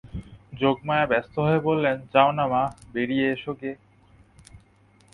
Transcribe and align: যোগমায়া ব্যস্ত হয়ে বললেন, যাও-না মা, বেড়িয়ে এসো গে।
যোগমায়া 0.53 1.05
ব্যস্ত 1.05 1.35
হয়ে 1.39 1.59
বললেন, 1.59 1.97
যাও-না 2.13 2.45
মা, 2.47 2.63
বেড়িয়ে 2.93 3.25
এসো 3.31 3.53
গে। 3.53 3.71